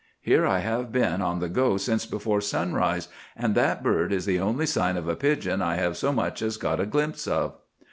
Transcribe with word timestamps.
Here 0.19 0.47
I 0.47 0.61
have 0.61 0.91
been 0.91 1.21
on 1.21 1.37
the 1.37 1.47
go 1.47 1.77
since 1.77 2.07
before 2.07 2.41
sunrise, 2.41 3.07
and 3.35 3.53
that 3.53 3.83
bird 3.83 4.11
is 4.11 4.25
the 4.25 4.39
only 4.39 4.65
sign 4.65 4.97
of 4.97 5.07
a 5.07 5.15
pigeon 5.15 5.61
I 5.61 5.75
have 5.75 5.95
so 5.95 6.11
much 6.11 6.41
as 6.41 6.57
got 6.57 6.79
a 6.79 6.87
glimpse 6.87 7.27
of." 7.27 7.53